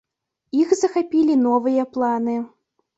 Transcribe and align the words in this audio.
Іх 0.61 0.73
захапілі 0.81 1.37
новыя 1.45 1.89
планы. 1.95 2.39